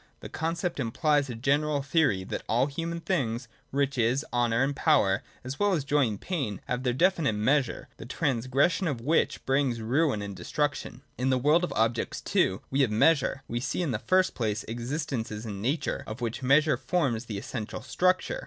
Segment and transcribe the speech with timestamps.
[0.21, 5.59] That conception implies a general theory that all human things, riches, honour, and power, as
[5.59, 9.79] well as joy and pain, have their definite measure, the trans gression of which brings
[9.79, 11.03] ruin and destruction.
[11.19, 13.43] In the world of objects, too, we have measure.
[13.47, 17.83] We see, in the first place, existences in Nature, of which measure forms the essential
[17.83, 18.39] structure.